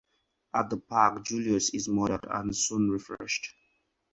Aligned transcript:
At 0.55 0.71
the 0.71 0.77
park, 0.77 1.25
Julius 1.27 1.69
is 1.75 1.87
murdered 1.87 2.25
and 2.27 2.57
soon 2.57 2.89
refreshed. 2.89 3.53